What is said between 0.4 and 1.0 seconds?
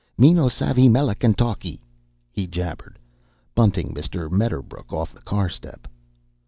savvy